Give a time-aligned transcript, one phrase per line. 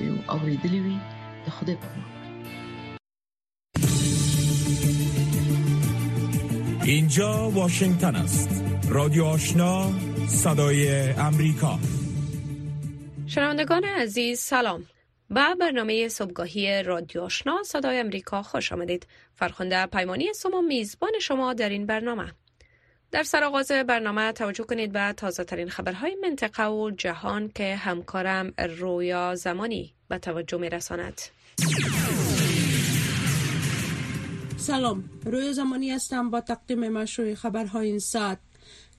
[0.00, 0.98] او اوریدلې وي
[1.44, 1.88] د خدای په
[6.88, 8.64] اینجا واشنگتن است.
[8.88, 9.92] رادیو آشنا
[10.26, 11.78] صدای امریکا.
[13.26, 14.84] شنوندگان عزیز سلام.
[15.30, 19.06] به برنامه صبحگاهی رادیو آشنا صدای امریکا خوش آمدید.
[19.34, 22.32] فرخنده پیمانی سوم میزبان شما در این برنامه.
[23.10, 29.34] در سرآغاز برنامه توجه کنید به تازه ترین خبرهای منطقه و جهان که همکارم رویا
[29.34, 31.20] زمانی به توجه می رساند.
[34.56, 38.38] سلام رویا زمانی هستم با تقدیم مشروع خبرهای این ساعت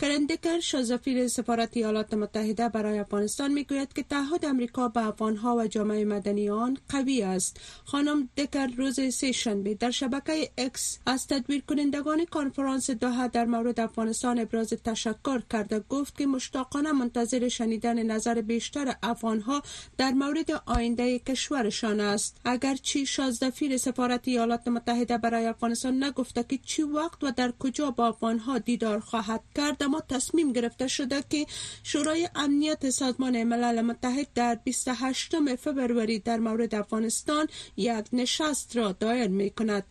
[0.01, 6.05] کرندکر شازفیر سفارت ایالات متحده برای افغانستان می‌گوید که تعهد امریکا به افغانها و جامعه
[6.05, 7.59] مدنی آن قوی است.
[7.85, 13.79] خانم دکر روز سه شنبه در شبکه اکس از تدبیر کنندگان کنفرانس دوحه در مورد
[13.79, 19.63] افغانستان ابراز تشکر کرده گفت که مشتاقانه منتظر شنیدن نظر بیشتر افغانها
[19.97, 22.37] در مورد آینده کشورشان است.
[22.45, 28.07] اگرچه شازدفیر سفارت ایالات متحده برای افغانستان نگفته که چی وقت و در کجا با
[28.07, 31.45] افغانها دیدار خواهد کرد اما تصمیم گرفته شده که
[31.83, 39.27] شورای امنیت سازمان ملل متحد در 28 فبروری در مورد افغانستان یک نشست را دایر
[39.27, 39.83] می کند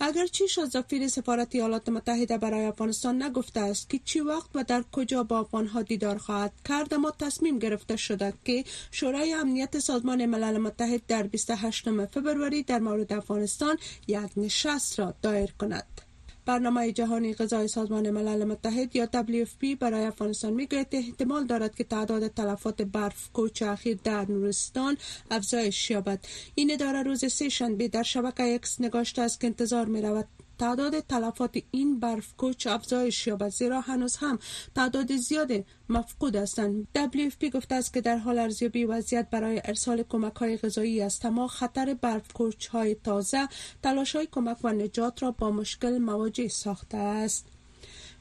[0.00, 5.22] اگرچه شازافیر سفارت ایالات متحده برای افغانستان نگفته است که چی وقت و در کجا
[5.22, 11.06] با افغانها دیدار خواهد کرد اما تصمیم گرفته شده که شورای امنیت سازمان ملل متحد
[11.08, 13.76] در 28 فبروری در مورد افغانستان
[14.08, 16.03] یک نشست را دایر کند.
[16.46, 22.28] برنامه جهانی غذای سازمان ملل متحد یا WFP برای افغانستان می‌گوید احتمال دارد که تعداد
[22.28, 24.96] تلفات برف کوچ اخیر در نورستان
[25.30, 26.24] افزایش یابد.
[26.54, 31.00] این اداره روز سه شنبه در شبکه اکس نگاشته است که انتظار می رود تعداد
[31.00, 34.38] تلفات این برف کوچ افزایش یابد زیرا هنوز هم
[34.74, 36.88] تعداد زیاد مفقود هستند.
[36.98, 41.48] WFP گفته است که در حال ارزیابی وضعیت برای ارسال کمک های غذایی است اما
[41.48, 43.48] خطر برف کوچ های تازه
[43.82, 47.53] تلاش های کمک و نجات را با مشکل مواجه ساخته است.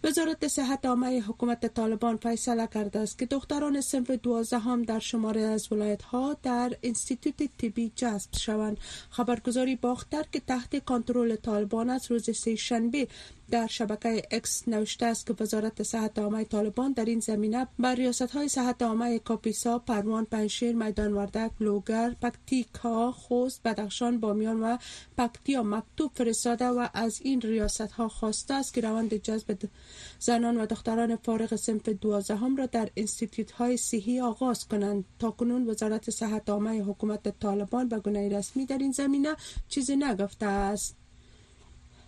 [0.06, 5.42] وزارت صحت عامه حکومت طالبان فیصله کرده است که دختران صنف دوازده هم در شماره
[5.42, 8.78] از ولایت ها در انستیتوت طبی جذب شوند.
[9.10, 12.12] خبرگزاری باختر که تحت کنترل طالبان است.
[12.12, 13.08] روز سه شنبه
[13.54, 18.22] در شبکه اکس نوشته است که وزارت صحت عامه طالبان در این زمینه بر ریاست
[18.32, 24.78] های صحت عامه کاپیسا، پروان، پنشیر، میدان وردک، لوگر، پکتیکا، خوست، بدخشان، بامیان و
[25.18, 29.58] پکتیا مکتوب فرستاده و از این ریاست ها خواسته است که روند جذب
[30.20, 35.06] زنان و دختران فارغ صنف دوازدهم را در انستیتوت های صحی آغاز کنند.
[35.20, 39.36] تا کنون وزارت صحت عامه حکومت طالبان به گونه رسمی در این زمینه
[39.68, 41.03] چیزی نگفته است.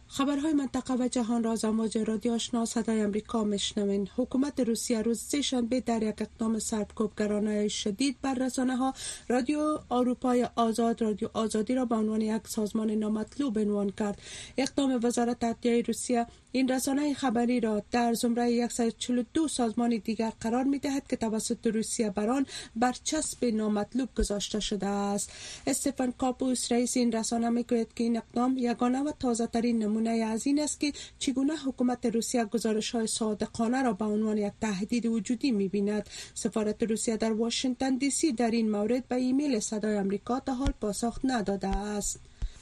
[0.07, 5.19] خبرهای منطقه و جهان را از امواج رادیو آشنا صدای امریکا مشنوین حکومت روسیه روز
[5.19, 8.93] سه شنبه در یک اقدام سرکوبگرانه شدید بر رسانه ها
[9.27, 14.21] رادیو اروپای آزاد رادیو آزادی را به عنوان یک سازمان نامطلوب عنوان کرد.
[14.57, 20.79] اقدام وزارت عدلیه روسیه این رسانه خبری را در زمره 142 سازمان دیگر قرار می
[20.79, 22.45] دهد که توسط روسیه بران
[22.75, 25.31] برچسب نامطلوب گذاشته شده است.
[25.67, 30.47] استفان کاپوس رئیس این رسانه می که این اقدام یگانه و تازه ترین نمونه از
[30.47, 35.51] این است که چگونه حکومت روسیه گزارش های صادقانه را به عنوان یک تهدید وجودی
[35.51, 40.39] می بیند سفارت روسیه در واشنگتن دی سی در این مورد به ایمیل صدای آمریکا
[40.39, 42.19] تا حال پاسخ نداده است.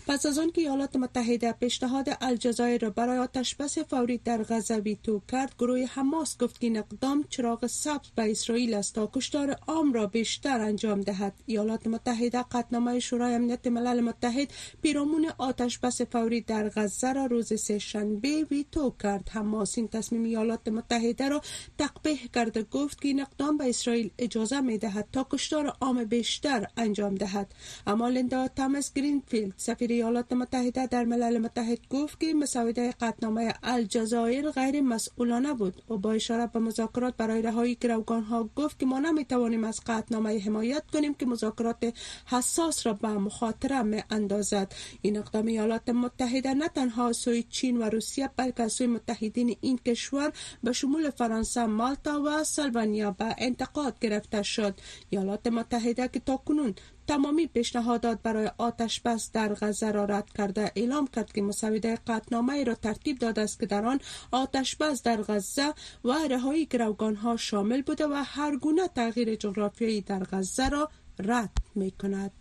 [0.08, 5.22] پس از آنکه ایالات متحده پیشنهاد الجزایر را برای آتش بس فوری در غزه ویتو
[5.32, 9.94] کرد گروه حماس گفت که این اقدام چراغ سبز به اسرائیل است تا کشتار عام
[9.94, 11.34] را بیشتر انجام دهد.
[11.46, 17.62] ایالات متحده قطنامه شورای امنیت ملل متحد پیرامون آتش بس فوری در غزه را روز
[17.62, 19.30] سه شنبه ویتو کرد.
[19.30, 21.42] حماس این تصمیم ایالات متحده را
[21.78, 26.68] تقبیح کرده گفت که این اقدام به اسرائیل اجازه می دهد تا کشتار عام بیشتر
[26.78, 27.54] انجام دهد.
[27.88, 34.50] اما لیندا تامس گرینفیلد سفیر ایالات متحده در ملل متحد گفت که مسوده قطنامه الجزایر
[34.52, 35.82] غیر مسئولانه بود.
[35.90, 39.80] و با اشاره به مذاکرات برای رهایی گروگان ها گفت که ما نمی توانیم از
[39.88, 41.94] قطنامه حمایت کنیم که مذاکرات
[42.26, 44.74] حساس را به مخاطره می اندازد.
[45.02, 50.34] این اقدام ایالات متحده نه تنها سوی چین و روسیه بلکه سوی متحدین این کشور
[50.64, 54.76] به شمول فرانسه مالتا و سلوانیا به انتقاد گرفته شد.
[55.10, 56.76] ایالات متحده که تاکنون
[57.08, 62.64] تمامی پیشنهادات برای آتش بس در غزه را رد کرده اعلام کرد که مسوده قطنامه
[62.64, 64.00] را ترتیب داده است که در آن
[64.32, 65.74] آتش بس در غزه
[66.04, 70.90] و رهایی گروگان ها شامل بوده و هر گونه تغییر جغرافیایی در غزه را
[71.20, 72.32] رد می کند.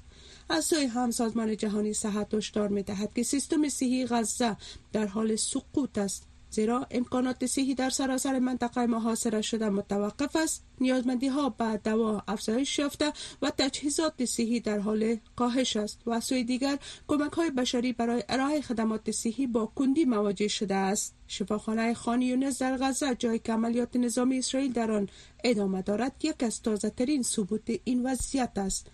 [0.48, 4.56] از سوی هم سازمان جهانی صحت هشدار می دهد که سیستم صحی غزه
[4.92, 10.64] در حال سقوط است زیرا امکانات صحی در سراسر منطقه محاصره شده متوقف است.
[10.80, 13.12] نیازمندی ها به دوا افزایش یافته
[13.42, 16.78] و تجهیزات صحی در حال کاهش است و سوی دیگر
[17.08, 21.14] کمک های بشری برای ارائه خدمات صحی با کندی مواجه شده است.
[21.26, 25.08] شفاخانه خان یونس در غزه جای که عملیات نظامی اسرائیل در آن
[25.44, 28.86] ادامه دارد یک از تازه ترین ثبوت این وضعیت است.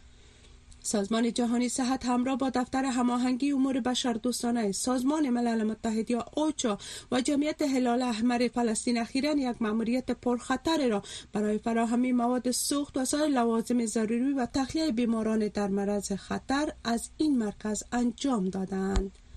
[0.88, 6.78] سازمان جهانی صحت همراه با دفتر هماهنگی امور بشردوستانه سازمان ملل متحد یا اوچا
[7.12, 11.02] و جمعیت هلال احمر فلسطین اخیرا یک ماموریت پرخطر را
[11.32, 17.10] برای فراهمی مواد سوخت و سایر لوازم ضروری و تخلیه بیماران در مرض خطر از
[17.16, 19.27] این مرکز انجام دادند.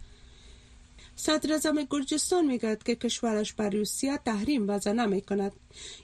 [1.15, 5.51] صدر گرجستان می‌گوید که کشورش بر روسیه تحریم وضع نمی کند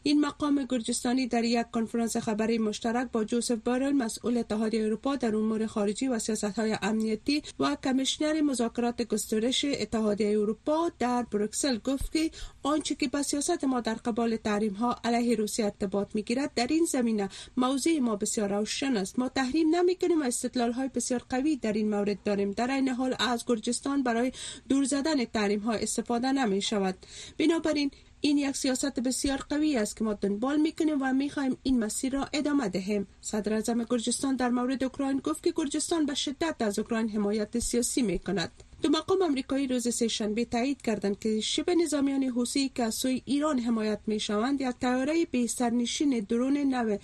[0.03, 5.35] این مقام گرجستانی در یک کنفرانس خبری مشترک با جوزف بارل مسئول اتحادیه اروپا در
[5.35, 12.11] امور خارجی و سیاست های امنیتی و کمیشنر مذاکرات گسترش اتحادیه اروپا در بروکسل گفت
[12.11, 12.31] که
[12.63, 16.85] آنچه که به سیاست ما در قبال تحریم ها علیه روسیه ارتباط می‌گیرد در این
[16.85, 19.19] زمینه موضوع ما بسیار روشن است.
[19.19, 22.51] ما تحریم نمی کنیم و استدلال های بسیار قوی در این مورد داریم.
[22.51, 24.31] در این حال از گرجستان برای
[24.69, 26.97] دور زدن تحریم ها استفاده نمی شود.
[27.37, 27.91] بنابراین
[28.21, 32.27] این یک سیاست بسیار قوی است که ما دنبال می‌کنیم و می‌خواهیم این مسیر را
[32.33, 33.07] ادامه دهیم.
[33.21, 38.01] صدر اعظم گرجستان در مورد اوکراین گفت که گرجستان به شدت از اوکراین حمایت سیاسی
[38.01, 38.51] می‌کند.
[38.81, 43.59] دو مقام امریکایی روز سهشنبه تایید کردند که شبه نظامیان حوسی که از سوی ایران
[43.59, 46.97] حمایت می شوند یک تیاره به سرنشین درون نو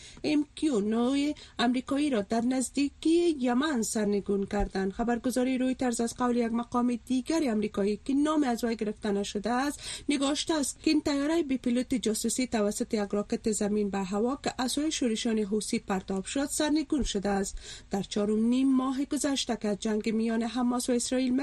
[0.55, 4.91] کیو نوع امریکایی را در نزدیکی یمن سرنگون کردند.
[4.91, 9.79] خبرگزاری رویترز از قول یک مقام دیگری امریکایی که نام از وی گرفته نشده است
[10.09, 14.53] نگاشته است که این تیاره به پیلوت جاسوسی توسط یک راکت زمین به هوا که
[14.57, 17.57] از شورشان حوسی پرتاب شد سرنگون شده است.
[17.91, 21.33] در چهارم نیم ماه گذشته که جنگ میان حماس و اسرائیل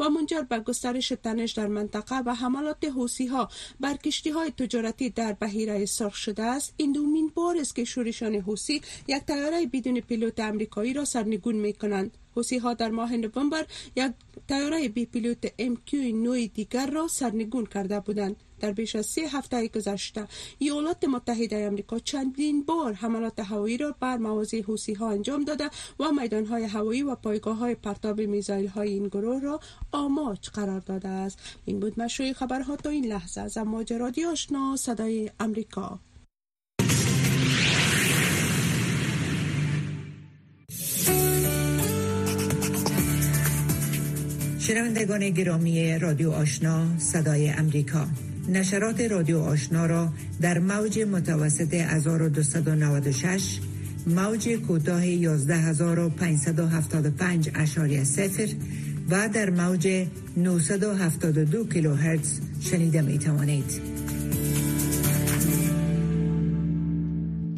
[0.00, 3.48] و منجر به گسترش تنش در منطقه و حملات حوسی ها
[3.80, 6.74] بر کشتی های تجارتی در بحیره سرخ شده است.
[6.76, 11.72] این دومین بار است که شورشان حوسی یک تیاره بدون پیلوت امریکایی را سرنگون می
[11.72, 13.66] کنند حوسی ها در ماه نوامبر
[13.96, 14.12] یک
[14.48, 18.36] تیاره بی پیلوت MQ نوع دیگر را سرنگون کرده بودند.
[18.62, 20.28] در بیش از سه هفته گذشته
[20.58, 25.70] ایالات متحده آمریکا چندین بار حملات هوایی را بر مواضع حوسی ها انجام داده
[26.00, 29.60] و میدان های هوایی و پایگاه های پرتاب میزایل های این گروه را
[29.92, 31.38] آماج قرار داده است.
[31.64, 33.40] این بود مشروع خبرها تا این لحظه.
[33.40, 35.98] از امواج رادیو آشنا صدای امریکا
[44.58, 48.06] شنوندگان گرامی رادیو آشنا صدای امریکا
[48.48, 50.08] نشرات رادیو آشنا را
[50.40, 53.60] در موج متوسط 1296
[54.06, 58.48] موج کوتاه 11575 اشاری سفر
[59.10, 60.06] و در موج
[60.36, 63.92] 972 کیلوهرتز شنیده می توانید.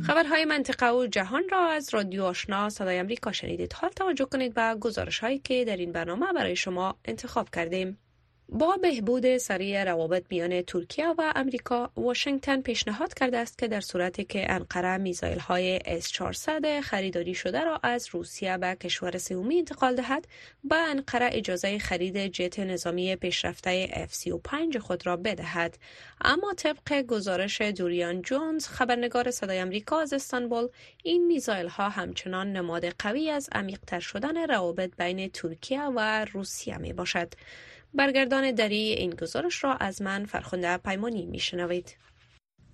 [0.06, 3.72] خبرهای منطقه و جهان را از رادیو آشنا صدای امریکا شنیدید.
[3.72, 7.98] حال توجه کنید به گزارش هایی که در این برنامه برای شما انتخاب کردیم.
[8.54, 14.24] با بهبود سریع روابط میان ترکیه و امریکا واشنگتن پیشنهاد کرده است که در صورتی
[14.24, 20.28] که انقره میزایل های S400 خریداری شده را از روسیه به کشور سومی انتقال دهد
[20.64, 25.78] به انقره اجازه خرید جت نظامی پیشرفته F35 خود را بدهد.
[26.20, 30.68] اما طبق گزارش دوریان جونز خبرنگار صدای امریکا از استانبول
[31.02, 36.92] این میزایل ها همچنان نماد قوی از عمیقتر شدن روابط بین ترکیه و روسیه می
[36.92, 37.34] باشد
[37.94, 41.96] برگردان دری این گزارش را از من فرخنده پیمانی میشنوید.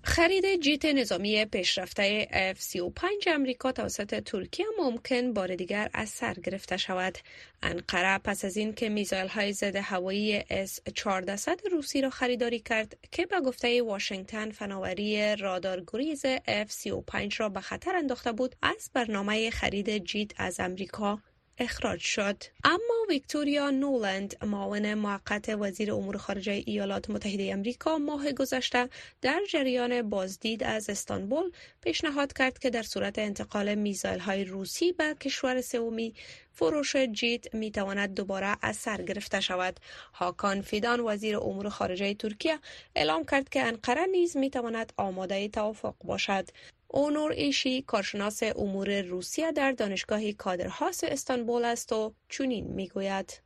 [0.03, 7.17] خرید جیت نظامی پیشرفته F-35 امریکا توسط ترکیه ممکن بار دیگر از سر گرفته شود.
[7.63, 13.25] انقره پس از این که میزایل های ضد هوایی S-400 روسی را خریداری کرد که
[13.25, 20.31] به گفته واشنگتن فناوری رادارگریز F-35 را به خطر انداخته بود از برنامه خرید جیت
[20.37, 21.19] از امریکا
[21.61, 22.43] اخراج شد.
[22.63, 28.89] اما ویکتوریا نولند معاون موقت وزیر امور خارجه ایالات متحده امریکا ماه گذشته
[29.21, 31.51] در جریان بازدید از استانبول
[31.81, 36.13] پیشنهاد کرد که در صورت انتقال میزایل های روسی به کشور سومی
[36.53, 39.79] فروش جیت می تواند دوباره از سر گرفته شود.
[40.13, 42.59] هاکان فیدان وزیر امور خارجه ترکیه
[42.95, 46.49] اعلام کرد که انقره نیز می تواند آماده توافق باشد.
[46.93, 53.41] اونور ایشی کارشناس امور روسیه در دانشگاه کادرهاس استانبول است و چنین می‌گوید.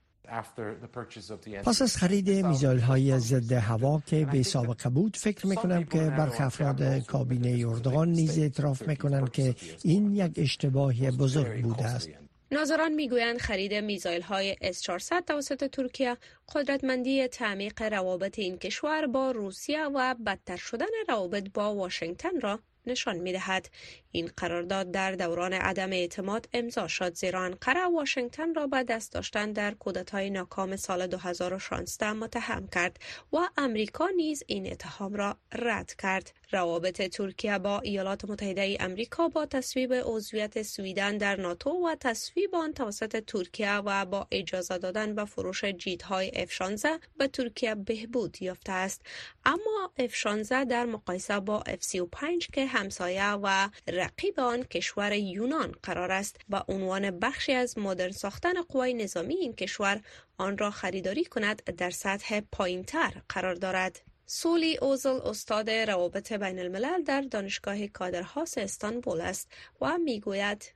[1.63, 5.97] پس از خرید میزایل های ضد هوا که به سابقه بود فکر می کنم که
[5.99, 12.09] برخی افراد کابینه اردوغان نیز اعتراف می کنند که این یک اشتباه بزرگ بوده است.
[12.51, 16.17] ناظران می‌گویند خرید میزایل های S-400 توسط ترکیه
[16.55, 23.17] قدرتمندی تعمیق روابط این کشور با روسیه و بدتر شدن روابط با واشنگتن را نشان
[23.17, 23.69] می دهد.
[24.11, 29.51] این قرارداد در دوران عدم اعتماد امضا شد زیرا انقره واشنگتن را به دست داشتن
[29.51, 32.99] در کودتای ناکام سال 2016 متهم کرد
[33.33, 36.33] و امریکا نیز این اتهام را رد کرد.
[36.51, 42.55] روابط ترکیه با ایالات متحده ای امریکا با تصویب عضویت سویدن در ناتو و تصویب
[42.55, 46.87] آن توسط ترکیه و با اجازه دادن به فروش جیت‌های F-16
[47.17, 49.01] به ترکیه بهبود یافته است
[49.45, 56.35] اما F-16 در مقایسه با F-35 که همسایه و رقیب آن کشور یونان قرار است
[56.49, 60.01] و عنوان بخشی از مدرن ساختن قوای نظامی این کشور
[60.37, 64.14] آن را خریداری کند در سطح پایینتر قرار دارد.
[64.25, 69.51] سولی اوزل استاد روابط بین الملل در دانشگاه کادرهاس استانبول است
[69.81, 70.73] و می‌گوید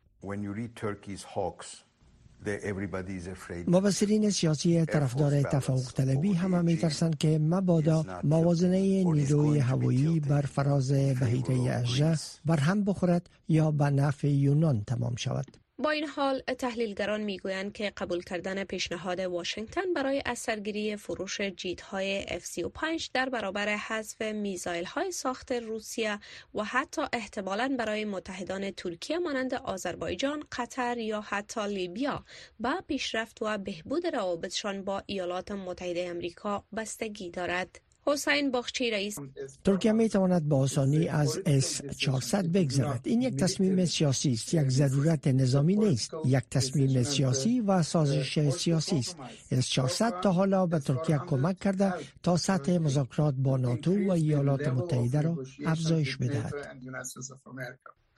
[3.68, 11.76] مبصرین سیاسی طرفدار تفوق طلبی همه میترسند که مبادا موازنه نیروی هوایی بر فراز بهیره
[11.76, 12.16] اژه
[12.46, 15.69] بر هم بخورد یا به نفع یونان تمام شود.
[15.82, 21.42] با این حال تحلیلگران می‌گویند که قبول کردن پیشنهاد واشنگتن برای اثرگیری فروش
[21.90, 26.20] های F-35 در برابر حذف میزایل های ساخت روسیه
[26.56, 32.26] و حتی احتمالا برای متحدان ترکیه مانند آذربایجان، قطر یا حتی لیبیا
[32.60, 37.89] با پیشرفت و بهبود روابطشان با ایالات متحده امریکا بستگی دارد.
[38.10, 39.18] حسین باخچی رئیس.
[39.66, 43.02] ترکیه می تواند با آسانی از S 400 بگذرد.
[43.04, 44.54] این یک تصمیم سیاسی است.
[44.54, 46.12] یک ضرورت نظامی نیست.
[46.26, 49.18] یک تصمیم سیاسی و سازش سیاسی است.
[49.52, 54.68] S 400 تا حالا به ترکیه کمک کرده تا سطح مذاکرات با ناتو و ایالات
[54.68, 56.54] متحده را افزایش بدهد.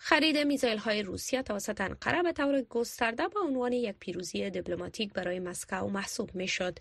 [0.04, 5.40] خرید میزایل های روسیه توسط انقره به طور گسترده به عنوان یک پیروزی دیپلماتیک برای
[5.40, 6.80] مسکو محسوب می شد.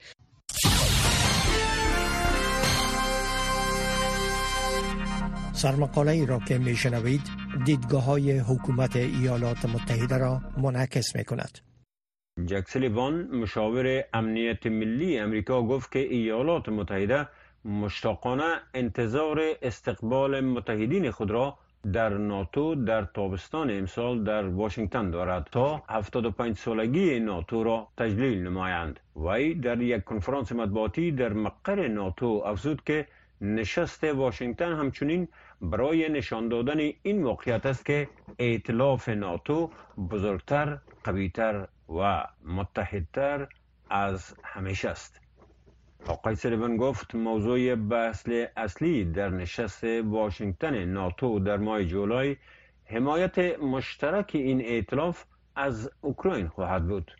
[5.52, 7.20] سرمقاله ای را که می شنوید
[7.64, 11.58] دیدگاه های حکومت ایالات متحده را منعکس می کند.
[12.46, 17.28] جک سلیوان مشاور امنیت ملی امریکا گفت که ایالات متحده
[17.64, 21.58] مشتاقانه انتظار استقبال متحدین خود را
[21.92, 29.00] در ناتو در تابستان امسال در واشنگتن دارد تا 75 سالگی ناتو را تجلیل نمایند
[29.16, 33.06] وی در یک کنفرانس مطبوعاتی در مقر ناتو افزود که
[33.40, 35.28] نشست واشنگتن همچنین
[35.60, 39.70] برای نشان دادن این واقعیت است که ائتلاف ناتو
[40.10, 43.48] بزرگتر، قویتر و متحدتر
[43.90, 45.20] از همیشه است.
[46.06, 52.36] آقای سلیون گفت موضوع بحث اصلی در نشست واشنگتن ناتو در ماه جولای
[52.84, 55.24] حمایت مشترک این ائتلاف
[55.56, 57.10] از اوکراین خواهد بود.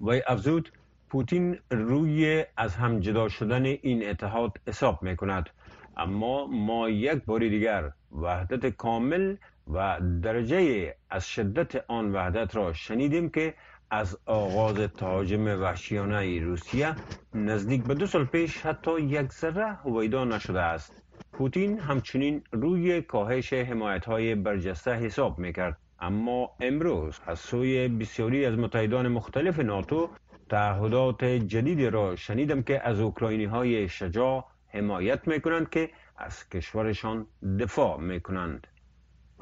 [0.00, 0.72] و افزود
[1.08, 5.50] پوتین روی از هم جدا شدن این اتحاد حساب می کند
[5.96, 9.36] اما ما یک بار دیگر وحدت کامل
[9.74, 13.54] و درجه از شدت آن وحدت را شنیدیم که
[13.90, 16.94] از آغاز تهاجم وحشیانه روسیه
[17.34, 21.02] نزدیک به دو سال پیش حتی یک ذره هویدا نشده است.
[21.32, 25.78] پوتین همچنین روی کاهش حمایت های برجسته حساب می‌کرد.
[26.00, 30.10] اما امروز از سوی بسیاری از متحدان مختلف ناتو
[30.48, 34.44] تعهدات جدیدی را شنیدم که از اوکراینی های شجاع
[34.76, 37.26] حمایت می کنند که از کشورشان
[37.60, 38.66] دفاع می کنند.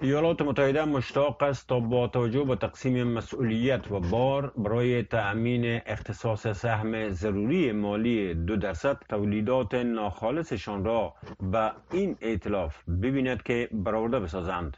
[0.00, 6.46] ایالات متحده مشتاق است تا با توجه به تقسیم مسئولیت و بار برای تأمین اختصاص
[6.46, 11.14] سهم ضروری مالی دو درصد تولیدات ناخالصشان را
[11.52, 14.76] به این ائتلاف ببیند که برآورده بسازند.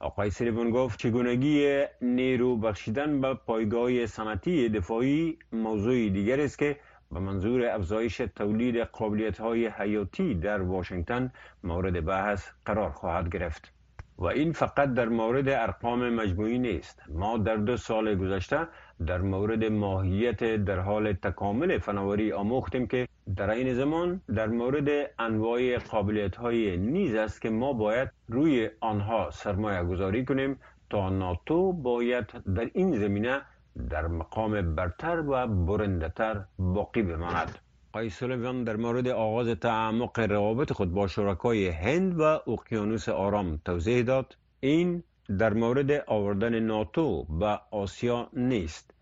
[0.00, 6.76] آقای سلیبون گفت چگونگی نیرو بخشیدن به پایگاه صنعتی دفاعی موضوع دیگر است که
[7.12, 11.32] به منظور افزایش تولید قابلیت های حیاتی در واشنگتن
[11.64, 13.72] مورد بحث قرار خواهد گرفت.
[14.18, 17.02] و این فقط در مورد ارقام مجموعی نیست.
[17.08, 18.66] ما در دو سال گذشته
[19.06, 25.78] در مورد ماهیت در حال تکامل فناوری آموختیم که در این زمان در مورد انواع
[25.78, 30.60] قابلیت های نیز است که ما باید روی آنها سرمایه گذاری کنیم
[30.90, 33.40] تا ناتو باید در این زمینه
[33.90, 37.58] در مقام برتر و برندتر باقی بماند.
[37.92, 44.02] آقای سولیوان در مورد آغاز تعمق روابط خود با شرکای هند و اقیانوس آرام توضیح
[44.02, 44.36] داد.
[44.60, 45.02] این
[45.38, 48.94] در مورد آوردن ناتو به آسیا نیست.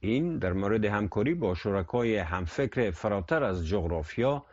[0.00, 4.44] این در مورد همکاری با شرکای همفکر فراتر از جغرافیا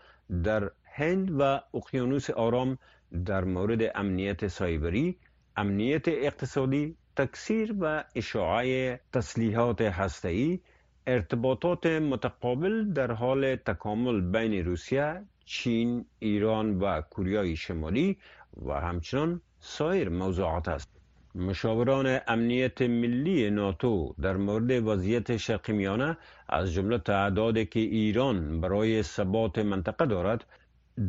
[0.44, 2.78] در هند و اقیانوس آرام
[3.26, 5.18] در مورد امنیت سایبری،
[5.56, 10.60] امنیت اقتصادی تکثیر و اشاعه تسلیحات هسته‌ای
[11.08, 18.18] ارتباطات متقابل در حال تکامل بین روسیه، چین، ایران و کوریای شمالی
[18.66, 20.90] و همچنان سایر موضوعات است.
[21.36, 26.18] مشاوران امنیت ملی ناتو در مورد وضعیت شرق میانه
[26.50, 30.46] از جمله تعدادی که ایران برای ثبات منطقه دارد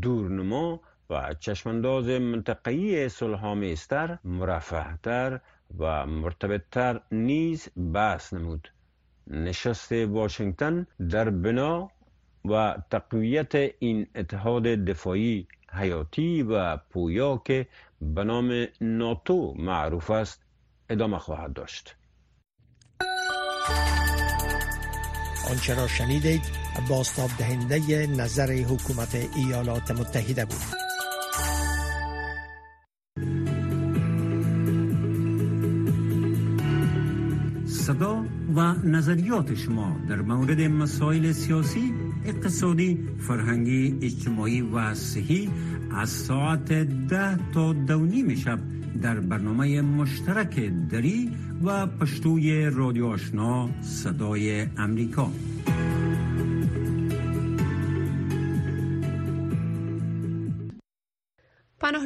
[0.02, 0.80] دورنما
[1.10, 5.40] و چشمانداز منطقه‌ای صلحآمیزتر مرفهتر
[5.78, 8.68] و مرتبطتر نیز بحث نمود.
[9.26, 11.90] نشست واشنگتن در بنا
[12.44, 17.66] و تقویت این اتحاد دفاعی حیاتی و پویا که
[18.00, 20.44] به نام ناتو معروف است
[20.90, 21.96] ادامه خواهد داشت.
[25.50, 26.42] آنچه را شنیدید
[26.88, 30.91] باستاب دهنده نظر حکومت ایالات متحده بود.
[37.82, 38.24] صدا
[38.56, 41.92] و نظریات شما در مورد مسائل سیاسی،
[42.24, 45.50] اقتصادی، فرهنگی، اجتماعی و صحی
[45.90, 46.72] از ساعت
[47.08, 48.58] ده تا دو شب
[49.02, 51.30] در برنامه مشترک دری
[51.64, 55.30] و پشتوی رادیو آشنا صدای امریکا.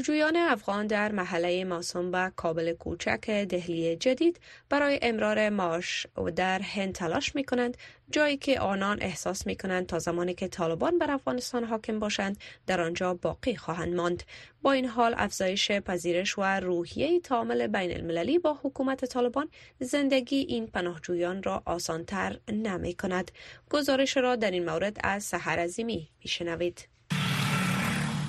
[0.06, 6.62] پناهجویان افغان در محله ماسوم و کابل کوچک دهلی جدید برای امرار معاش و در
[6.62, 7.76] هند تلاش می کنند
[8.10, 12.80] جایی که آنان احساس می کنند تا زمانی که طالبان بر افغانستان حاکم باشند در
[12.80, 14.22] آنجا باقی خواهند ماند.
[14.62, 19.48] با این حال افزایش پذیرش و روحیه تعامل بین المللی با حکومت طالبان
[19.80, 23.30] زندگی این پناهجویان را آسانتر نمی کند
[23.70, 26.95] گزارش را در این مورد از سحر عظیمی میشنوید.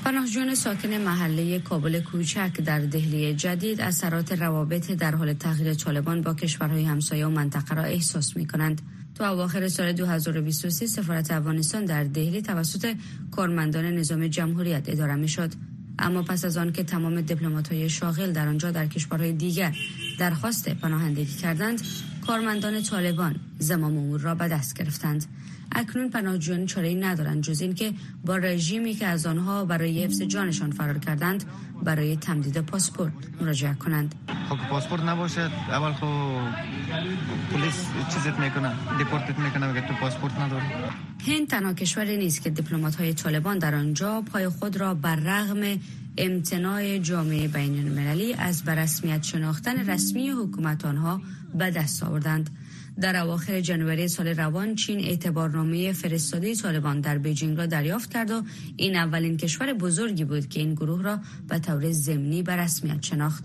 [0.07, 6.33] پناهجویان ساکن محله کابل کوچک در دهلی جدید اثرات روابط در حال تغییر طالبان با
[6.33, 8.81] کشورهای همسایه و منطقه را احساس می کنند.
[9.15, 12.95] تو اواخر سال 2023 سفارت افغانستان در دهلی توسط
[13.31, 15.53] کارمندان نظام جمهوریت اداره می شد.
[15.99, 17.25] اما پس از آن که تمام
[17.71, 19.75] های شاغل در آنجا در کشورهای دیگر
[20.19, 21.81] درخواست پناهندگی کردند
[22.27, 25.25] کارمندان طالبان زمام امور را به دست گرفتند.
[25.71, 27.93] اکنون پناهجویان چاره ندارند جز اینکه
[28.25, 31.43] با رژیمی که از آنها برای حفظ جانشان فرار کردند
[31.83, 34.15] برای تمدید پاسپورت مراجعه کنند.
[34.49, 35.51] خب پاسپورت نباشد.
[35.69, 36.05] اول خو
[37.51, 40.65] پلیس چیزت می‌کنه deport ت می‌کنه اگر تو پاسپورت نداری؟
[41.27, 45.79] هند تنها کشوری نیست که دیپلمات های طالبان در آنجا پای خود را بر رغم
[46.17, 51.21] امتناع جامعه بین المللی از برسمیت شناختن رسمی حکومت آنها
[51.57, 52.49] به دست آوردند.
[53.01, 58.43] در اواخر جنوری سال روان چین اعتبارنامه فرستاده طالبان در بیجینگ را دریافت کرد و
[58.77, 63.43] این اولین کشور بزرگی بود که این گروه را به طور ضمنی به رسمیت شناخت.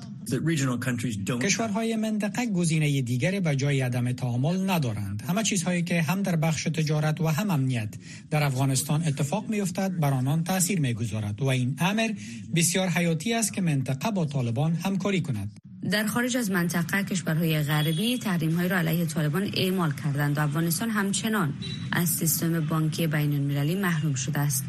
[1.43, 5.23] کشورهای منطقه گزینه دیگری به جای عدم تعامل ندارند.
[5.29, 7.95] همه چیزهایی که هم در بخش تجارت و هم امنیت
[8.31, 12.11] در افغانستان اتفاق میافتد بر آنان تاثیر می‌گذارد و این امر
[12.55, 15.72] بسیار حیاتی است که منطقه با طالبان همکاری کند.
[15.91, 20.91] در خارج از منطقه کشورهای غربی تحریم های را علیه طالبان اعمال کردند و افغانستان
[20.91, 21.55] همچنان
[21.93, 24.65] از سیستم بانکی بین المللی محروم شده است.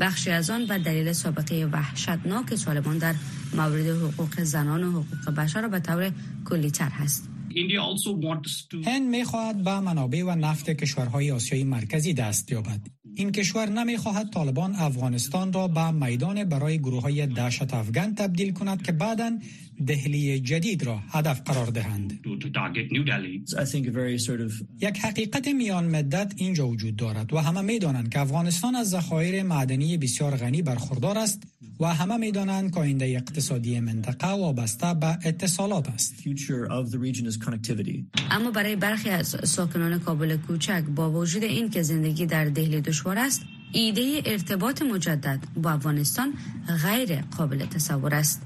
[0.00, 3.14] بخشی از آن به دلیل سابقه وحشتناک طالبان در
[3.56, 6.12] مورد حقوق زنان و حقوق بشر را به طور
[6.44, 7.28] کلی تر هست.
[8.84, 12.80] هند می خواهد به منابع و نفت کشورهای آسیای مرکزی دست یابد.
[13.16, 18.52] این کشور نمی خواهد طالبان افغانستان را به میدان برای گروه های دهشت افغان تبدیل
[18.52, 19.38] کند که بعدا
[19.86, 22.20] دهلی جدید را هدف قرار دهند.
[24.80, 29.42] یک حقیقت میان مدت اینجا وجود دارد و همه می دانند که افغانستان از ذخایر
[29.42, 31.42] معدنی بسیار غنی برخوردار است
[31.80, 36.14] و همه می دانند که آینده اقتصادی منطقه وابسته به اتصالات است.
[38.30, 43.18] اما برای برخی از ساکنان کابل کوچک با وجود این که زندگی در دهلی دشوار
[43.18, 46.34] است ایده ارتباط مجدد با افغانستان
[46.82, 48.42] غیر قابل تصور است.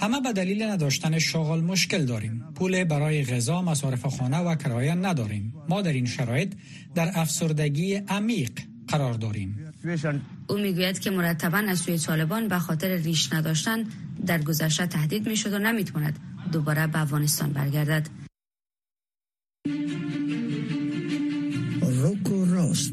[0.00, 2.44] همه به دلیل نداشتن شغل مشکل داریم.
[2.54, 5.54] پول برای غذا، مصارف خانه و کرایه نداریم.
[5.68, 6.52] ما در این شرایط
[6.94, 8.50] در افسردگی عمیق
[8.88, 9.72] قرار داریم.
[10.48, 13.84] او می‌گوید که مرتبا از سوی طالبان به خاطر ریش نداشتن
[14.26, 16.18] در گذشته تهدید می‌شد و نمی‌تواند
[16.52, 18.08] دوباره به افغانستان برگردد.
[21.82, 22.92] روکو راست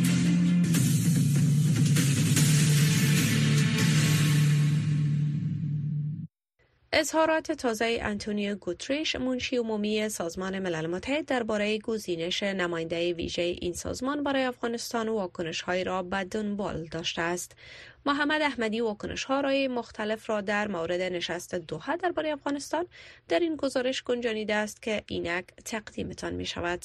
[6.93, 14.23] اظهارات تازه انتونیو گوتریش منشی عمومی سازمان ملل متحد درباره گزینش نماینده ویژه این سازمان
[14.23, 17.55] برای افغانستان واکنش های را به دنبال داشته است
[18.05, 22.85] محمد احمدی واکنش های مختلف را در مورد نشست دوحه درباره افغانستان
[23.27, 26.81] در این گزارش گنجانیده است که اینک تقدیمتان می شود.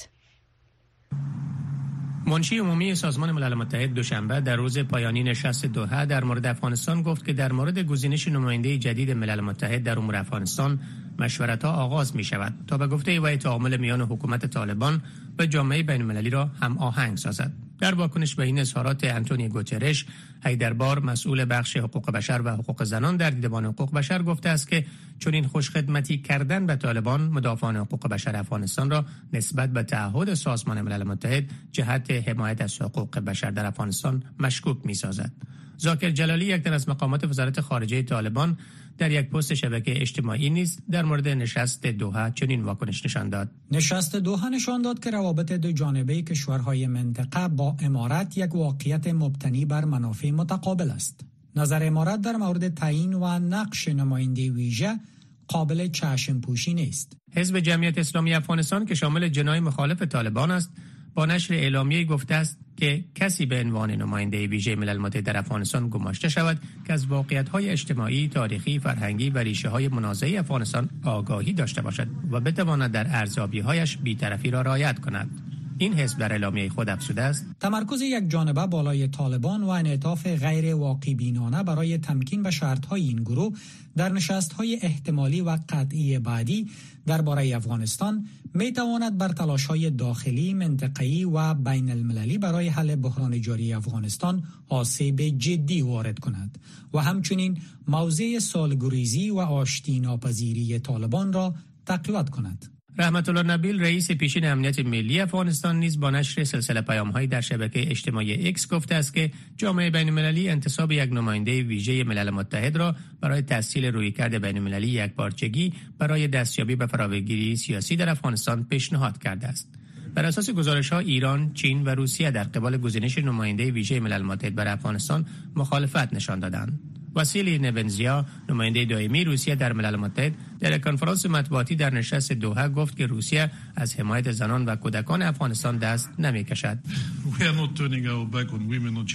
[2.28, 7.24] منشی عمومی سازمان ملل متحد دوشنبه در روز پایانی نشست دوحه در مورد افغانستان گفت
[7.24, 10.78] که در مورد گزینش نماینده جدید ملل متحد در امور افغانستان
[11.18, 15.02] مشورت ها آغاز می شود تا به گفته وی تعامل میان حکومت طالبان
[15.38, 17.65] و جامعه بین المللی را هم آهنگ سازد.
[17.78, 20.06] در واکنش به این اظهارات انتونی گوترش
[20.44, 24.86] هیدربار مسئول بخش حقوق بشر و حقوق زنان در دیدبان حقوق بشر گفته است که
[25.18, 30.80] چون این خوشخدمتی کردن به طالبان مدافعان حقوق بشر افغانستان را نسبت به تعهد سازمان
[30.80, 35.32] ملل متحد جهت حمایت از حقوق بشر در افغانستان مشکوک می سازد.
[35.78, 38.58] زاکر جلالی یک از مقامات وزارت خارجه طالبان
[38.98, 43.50] در یک پست شبکه اجتماعی نیز در مورد نشست دوحه چنین واکنش نشان داد.
[43.70, 49.64] نشست دوحه نشان داد که روابط دو جانبه کشورهای منطقه با امارات یک واقعیت مبتنی
[49.64, 51.20] بر منافع متقابل است.
[51.56, 55.00] نظر امارات در مورد تعیین و نقش نماینده ویژه
[55.48, 57.16] قابل چشم پوشی نیست.
[57.32, 60.70] حزب جمعیت اسلامی افغانستان که شامل جنای مخالف طالبان است
[61.16, 65.88] با نشر اعلامیه گفته است که کسی به عنوان نماینده ویژه ملل متحد در افغانستان
[65.88, 71.52] گماشته شود که از واقعیت های اجتماعی، تاریخی، فرهنگی و ریشه های منازعه افغانستان آگاهی
[71.52, 75.55] داشته باشد و بتواند در ارزیابی هایش بیطرفی را رعایت کند.
[75.78, 80.74] این حزب در اعلامیه خود افسوده است تمرکز یک جانبه بالای طالبان و انعطاف غیر
[80.74, 82.50] واقع بینانه برای تمکین و
[82.90, 83.56] های این گروه
[83.96, 86.70] در نشست های احتمالی و قطعی بعدی
[87.06, 93.40] درباره افغانستان می تواند بر تلاش های داخلی، منطقه‌ای و بین المللی برای حل بحران
[93.40, 96.58] جاری افغانستان آسیب جدی وارد کند
[96.94, 97.58] و همچنین
[97.88, 101.54] موضع سالگریزی و آشتی ناپذیری طالبان را
[101.86, 102.75] تقویت کند.
[102.98, 107.90] رحمت الله نبیل رئیس پیشین امنیت ملی افغانستان نیز با نشر سلسله پیام در شبکه
[107.90, 112.96] اجتماعی اکس گفته است که جامعه بین المللی انتصاب یک نماینده ویژه ملل متحد را
[113.20, 119.18] برای تسهیل رویکرد بین المللی یک بارچگی برای دستیابی به فراگیری سیاسی در افغانستان پیشنهاد
[119.18, 119.68] کرده است.
[120.14, 124.54] بر اساس گزارش ها ایران، چین و روسیه در قبال گزینش نماینده ویژه ملل متحد
[124.54, 126.95] بر افغانستان مخالفت نشان دادند.
[127.16, 132.96] وسیلی نونزیا نماینده دائمی روسیه در ملل متحد در کنفرانس مطبوعاتی در نشست دوحه گفت
[132.96, 136.78] که روسیه از حمایت زنان و کودکان افغانستان دست نمی کشد.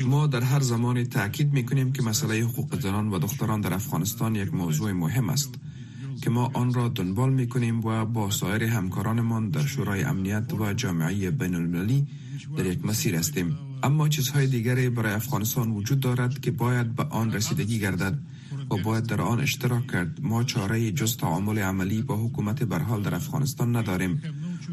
[0.06, 4.36] ما در هر زمان تاکید می کنیم که مسئله حقوق زنان و دختران در افغانستان
[4.36, 5.54] یک موضوع مهم است
[6.22, 10.74] که ما آن را دنبال می کنیم و با سایر همکارانمان در شورای امنیت و
[10.74, 12.08] جامعه بین المللی
[12.58, 17.32] در یک مسیر هستیم اما چیزهای دیگری برای افغانستان وجود دارد که باید به آن
[17.32, 18.18] رسیدگی گردد
[18.72, 20.20] و باید در آن اشتراک کرد.
[20.22, 24.22] ما چاره جز تعامل عملی با حکومت برحال در افغانستان نداریم.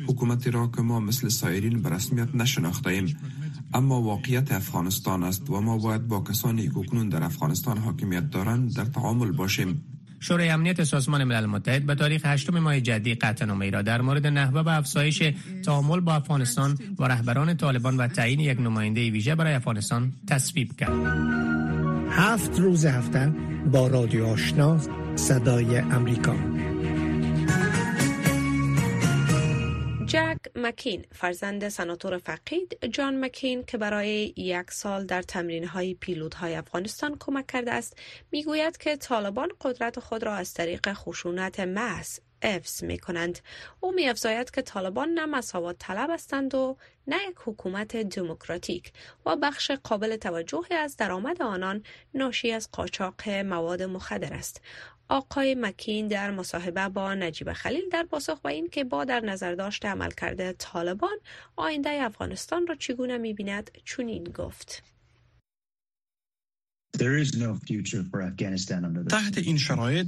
[0.07, 3.17] حکومتی را که ما مثل سایرین به رسمیت نشناخته ایم
[3.75, 8.75] اما واقعیت افغانستان است و ما باید با کسانی که کنون در افغانستان حاکمیت دارند
[8.75, 9.98] در تعامل باشیم.
[10.21, 14.61] شورای امنیت سازمان ملل متحد به تاریخ 8 ماه جدی قطعنامه را در مورد نحوه
[14.61, 15.23] و افزایش
[15.65, 20.93] تعامل با افغانستان و رهبران طالبان و تعیین یک نماینده ویژه برای افغانستان تصویب کرد.
[22.11, 23.33] هفت روز هفته
[23.73, 24.79] با رادیو آشنا
[25.17, 26.35] صدای امریکا
[30.59, 36.55] مکین فرزند سناتور فقید جان مکین که برای یک سال در تمرین های پیلوت های
[36.55, 37.97] افغانستان کمک کرده است
[38.31, 43.39] می‌گوید که طالبان قدرت خود را از طریق خشونت محض افز می کنند.
[43.81, 48.93] او می افزاید که طالبان نه مساوات طلب هستند و نه یک حکومت دموکراتیک
[49.27, 51.83] و بخش قابل توجهی از درآمد آنان
[52.15, 54.63] ناشی از قاچاق مواد مخدر است.
[55.09, 59.55] آقای مکین در مصاحبه با نجیب خلیل در پاسخ به این که با در نظر
[59.55, 61.17] داشت کرده طالبان
[61.57, 64.83] آینده افغانستان را چگونه می‌بیند؟ چنین گفت.
[69.09, 70.07] تحت این شرایط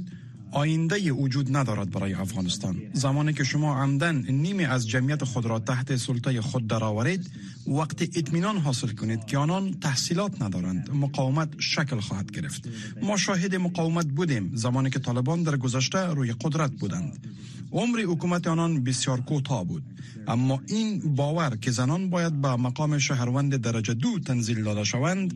[0.51, 2.81] آینده وجود ندارد برای افغانستان.
[2.93, 7.29] زمانی که شما عمدن نیمی از جمعیت خود را تحت سلطه خود درآورید
[7.67, 10.89] وقت اطمینان حاصل کنید که آنان تحصیلات ندارند.
[10.93, 12.67] مقاومت شکل خواهد گرفت.
[13.01, 17.27] ما شاهد مقاومت بودیم زمانی که طالبان در گذشته روی قدرت بودند.
[17.71, 19.83] عمر حکومت آنان بسیار کوتاه بود.
[20.27, 25.33] اما این باور که زنان باید به مقام شهروند درجه دو تنزیل داده شوند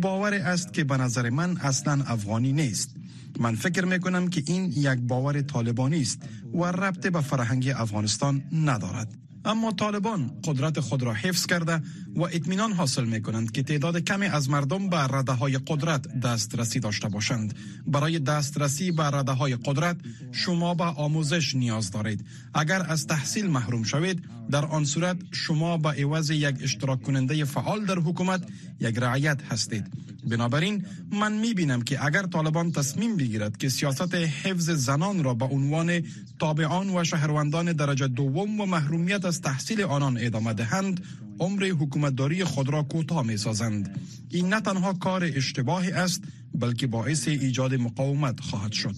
[0.00, 2.97] باور است که به نظر من اصلا افغانی نیست.
[3.40, 6.22] من فکر می کنم که این یک باور طالبانی است
[6.54, 9.14] و ربط به فرهنگ افغانستان ندارد.
[9.44, 11.82] اما طالبان قدرت خود را حفظ کرده
[12.16, 16.80] و اطمینان حاصل می کنند که تعداد کمی از مردم به رده های قدرت دسترسی
[16.80, 17.54] داشته باشند.
[17.86, 19.96] برای دسترسی به رده های قدرت
[20.32, 22.24] شما به آموزش نیاز دارید.
[22.54, 27.84] اگر از تحصیل محروم شوید در آن صورت شما به عوض یک اشتراک کننده فعال
[27.84, 28.42] در حکومت
[28.80, 29.86] یک رعیت هستید.
[30.28, 35.44] بنابراین من می بینم که اگر طالبان تصمیم بگیرد که سیاست حفظ زنان را به
[35.44, 36.02] عنوان
[36.38, 41.04] تابعان و شهروندان درجه دوم و محرومیت از تحصیل آنان ادامه دهند
[41.38, 46.22] عمر حکومتداری خود را کوتاه می سازند این نه تنها کار اشتباهی است
[46.54, 48.94] بلکه باعث ایجاد مقاومت خواهد شد.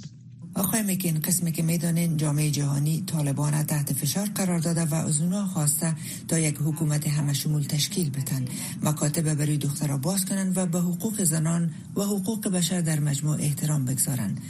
[0.54, 5.46] آقای مکین قسمی که می‌دانین جامعه جهانی طالبان تحت فشار قرار داده و از اونا
[5.46, 5.94] خواسته
[6.28, 8.44] تا یک حکومت همه شمول تشکیل بتن
[8.82, 13.84] مکاتب برای دخترها باز کنند و به حقوق زنان و حقوق بشر در مجموع احترام
[13.84, 14.40] بگذارند.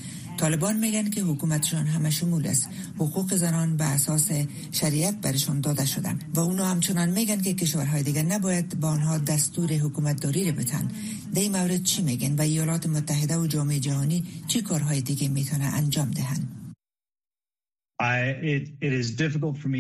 [0.40, 2.68] طالبان میگن که حکومتشان همه شمول است.
[2.96, 4.31] حقوق زنان به اساس
[4.72, 9.72] شریعت برشان داده شده و اونا همچنان میگن که کشورهای دیگر نباید با آنها دستور
[9.72, 10.88] حکومت داری رو بتن.
[11.35, 15.64] در این مورد چی میگن و ایالات متحده و جامعه جهانی چی کارهای دیگه می‌تونه
[15.64, 16.57] انجام دهند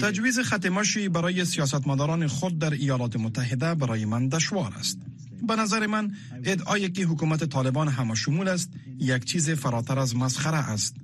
[0.00, 4.98] تجویز ختماشی برای سیاستمداران خود در ایالات متحده برای من دشوار است.
[5.48, 6.12] به نظر من
[6.44, 10.94] ادعای که حکومت طالبان همه شمول است یک چیز فراتر از مسخره است.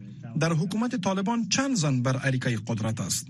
[0.40, 3.26] در حکومت طالبان چند زن بر عریکه قدرت است؟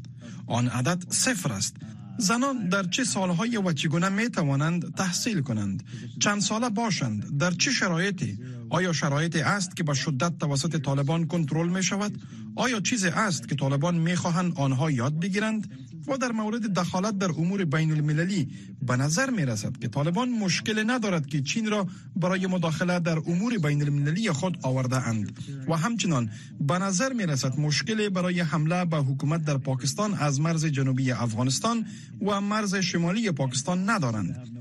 [0.47, 1.77] آن عدد صفر است.
[2.19, 5.85] زنان در چه سالهای و چگونه می توانند تحصیل کنند؟
[6.21, 7.38] چند ساله باشند.
[7.38, 8.38] در چه شرایطی؟
[8.71, 12.21] آیا شرایطی است که با شدت توسط طالبان کنترل می شود
[12.57, 15.71] آیا چیزی است که طالبان می خواهند آنها یاد بگیرند؟
[16.09, 18.49] و در مورد دخالت در امور بین المللی
[18.87, 23.59] به نظر می رسد که طالبان مشکل ندارد که چین را برای مداخله در امور
[23.59, 28.96] بین المللی خود آورده اند و همچنان به نظر می رسد مشکل برای حمله به
[28.96, 31.87] حکومت در پاکستان از مرز جنوبی افغانستان
[32.27, 34.56] و مرز شمالی پاکستان ندارند.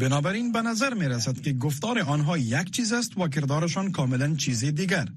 [0.00, 4.72] بنابراین به نظر می رسد که گفتار آنها یک چیز است و کردارشان کاملا چیزی
[4.72, 5.08] دیگر.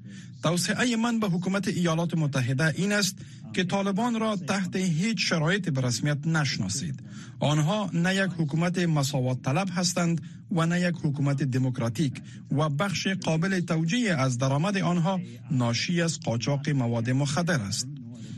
[0.44, 3.16] توصیه من به حکومت ایالات متحده این است
[3.54, 7.04] که طالبان را تحت هیچ شرایط به رسمیت نشناسید.
[7.40, 13.60] آنها نه یک حکومت مساوات طلب هستند و نه یک حکومت دموکراتیک و بخش قابل
[13.60, 15.20] توجیه از درآمد آنها
[15.52, 17.88] ناشی از قاچاق مواد مخدر است.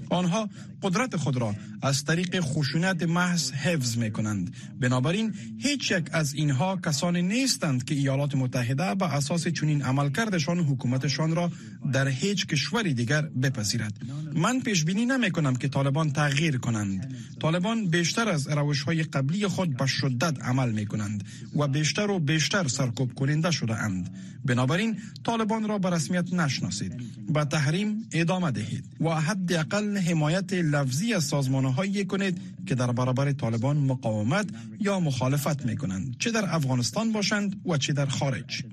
[0.09, 0.49] آنها
[0.83, 6.77] قدرت خود را از طریق خشونت محض حفظ می کنند بنابراین هیچ یک از اینها
[6.77, 11.51] کسانی نیستند که ایالات متحده به اساس چنین عملکردشان حکومتشان را
[11.93, 13.93] در هیچ کشوری دیگر بپذیرد.
[14.33, 17.15] من پیش بینی نمی کنم که طالبان تغییر کنند.
[17.41, 21.23] طالبان بیشتر از روش های قبلی خود به شدت عمل می کنند
[21.55, 24.15] و بیشتر و بیشتر سرکوب کننده شده اند.
[24.45, 26.93] بنابراین طالبان را به رسمیت نشناسید.
[27.33, 28.85] به تحریم ادامه دهید.
[29.01, 34.45] و حداقل حمایت لفظی از سازمان هایی کنید که در برابر طالبان مقاومت
[34.79, 38.63] یا مخالفت می کنند چه در افغانستان باشند و چه در خارج.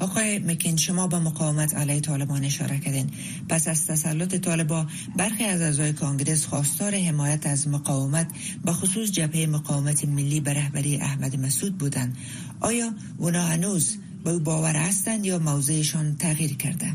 [0.00, 3.10] آقای مکین شما به مقاومت علیه طالبان اشاره کردین.
[3.48, 8.26] پس از تسلط طالبا برخی از اعضای کانگرس خواستار حمایت از مقاومت
[8.64, 12.16] به خصوص جبهه مقاومت ملی به رهبری احمد مسعود بودند.
[12.60, 16.92] آیا اونا هنوز به او باور هستند یا موضعشان تغییر کرده؟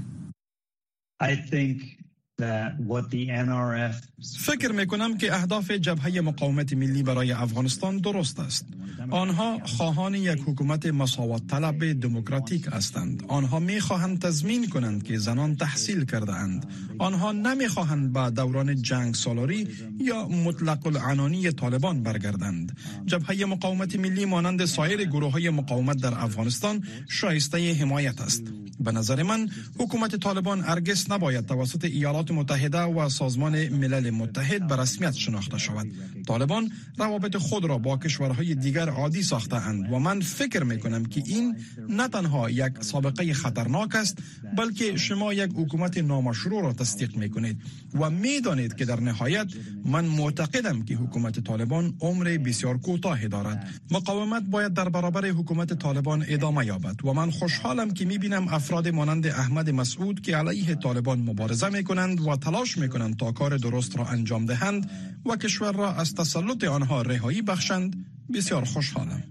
[4.38, 8.66] فکر می کنم که اهداف جبهه مقاومت ملی برای افغانستان درست است.
[9.12, 13.24] آنها خواهان یک حکومت مساوات طلب دموکراتیک هستند.
[13.28, 16.72] آنها می خواهند تضمین کنند که زنان تحصیل کرده اند.
[17.00, 19.68] آنها نمی خواهند به دوران جنگ سالاری
[20.00, 22.78] یا مطلق العنانی طالبان برگردند.
[23.06, 28.44] جبهه مقاومت ملی مانند سایر گروه های مقاومت در افغانستان شایسته حمایت است.
[28.80, 34.76] به نظر من حکومت طالبان ارگس نباید توسط ایالات متحده و سازمان ملل متحد به
[34.76, 35.88] رسمیت شناخته شود.
[36.28, 41.06] طالبان روابط خود را با کشورهای دیگر عادی ساخته اند و من فکر می کنم
[41.06, 41.58] که این
[41.90, 44.18] نه تنها یک سابقه خطرناک است
[44.58, 47.62] بلکه شما یک حکومت نامشروع را تصدیق می کنید
[47.94, 49.48] و می دانید که در نهایت
[49.86, 53.70] من معتقدم که حکومت طالبان عمر بسیار کوتاهی دارد.
[53.92, 58.88] مقاومت باید در برابر حکومت طالبان ادامه یابد و من خوشحالم که می بینم افراد
[58.88, 63.58] مانند احمد مسعود که علیه طالبان مبارزه می کنند و تلاش می کنند تا کار
[63.58, 64.92] درست را انجام دهند
[65.26, 68.06] و کشور را از تسلط آنها رهایی بخشند.
[68.34, 69.24] بسیار خوشحالم.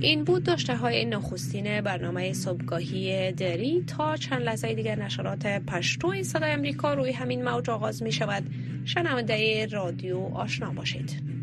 [0.00, 3.84] این بود داشته های نخستین برنامه صبحگاهی دری.
[3.86, 8.44] تا چند لحظه دیگر نشرات پشتو صدای امریکا روی همین موج آغاز می شود
[8.84, 11.33] شنونده رادیو آشنا باشید.